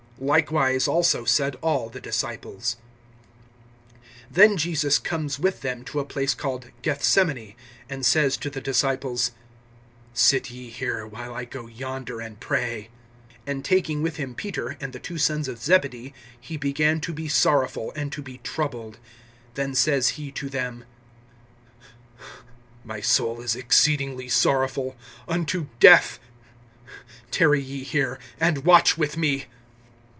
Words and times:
Likewise 0.23 0.87
also 0.87 1.25
said 1.25 1.55
all 1.63 1.89
the 1.89 1.99
disciples. 1.99 2.77
(36)Then 4.31 4.55
Jesus 4.55 4.99
comes 4.99 5.39
with 5.39 5.61
them 5.61 5.83
to 5.85 5.99
a 5.99 6.05
place 6.05 6.35
called 6.35 6.69
Gethsemane, 6.83 7.55
and 7.89 8.05
says 8.05 8.37
to 8.37 8.51
the 8.51 8.61
disciples: 8.61 9.31
Sit 10.13 10.51
ye 10.51 10.69
here, 10.69 11.07
while 11.07 11.33
I 11.33 11.45
go 11.45 11.65
yonder 11.65 12.21
and 12.21 12.39
pray. 12.39 12.91
(37)And 13.47 13.63
taking 13.63 14.03
with 14.03 14.17
him 14.17 14.35
Peter 14.35 14.77
and 14.79 14.93
the 14.93 14.99
two 14.99 15.17
sons 15.17 15.47
of 15.47 15.57
Zebedee, 15.57 16.13
he 16.39 16.55
began 16.55 17.01
to 17.01 17.13
be 17.13 17.27
sorrowful, 17.27 17.91
and 17.95 18.11
to 18.11 18.21
be 18.21 18.37
troubled. 18.43 18.99
(38)Then 19.55 19.75
says 19.75 20.09
he 20.09 20.31
to 20.33 20.49
them: 20.49 20.85
My 22.83 23.01
soul 23.01 23.41
is 23.41 23.55
exceedingly 23.55 24.29
sorrowful, 24.29 24.95
unto 25.27 25.65
death. 25.79 26.19
Tarry 27.31 27.59
ye 27.63 27.83
here, 27.83 28.19
and 28.39 28.65
watch 28.65 28.99
with 28.99 29.17
me. 29.17 29.45